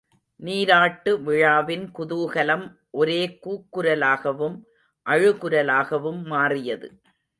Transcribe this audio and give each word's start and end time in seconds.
நீராட்டு 0.39 1.11
விழாவின் 1.21 1.83
குதூகலம் 1.97 2.65
ஒரே 2.91 3.19
கூக்குரலாகவும் 3.43 4.57
அழுகுரலாகவும் 5.05 6.21
மாறியது. 6.25 6.89